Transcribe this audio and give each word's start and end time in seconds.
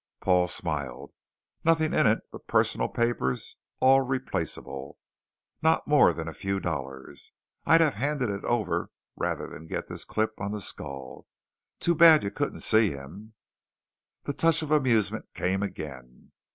Paul 0.19 0.47
smiled. 0.47 1.13
"Nothing 1.63 1.93
in 1.93 2.07
it 2.07 2.21
but 2.31 2.47
personal 2.47 2.89
papers 2.89 3.55
all 3.79 4.01
replaceable. 4.01 4.97
Not 5.61 5.85
more 5.87 6.11
than 6.11 6.27
a 6.27 6.33
few 6.33 6.59
dollars. 6.59 7.31
I'd 7.67 7.81
have 7.81 7.93
handed 7.93 8.31
it 8.31 8.43
over 8.45 8.89
rather 9.15 9.45
than 9.47 9.67
get 9.67 9.89
this 9.89 10.03
clip 10.03 10.33
on 10.41 10.53
the 10.53 10.59
skull. 10.59 11.27
Too 11.79 11.93
bad 11.93 12.23
you 12.23 12.31
couldn't 12.31 12.61
see 12.61 12.89
him." 12.89 13.35
The 14.23 14.33
touch 14.33 14.63
of 14.63 14.71
amusement 14.71 15.27
came 15.35 15.61
again. 15.61 16.31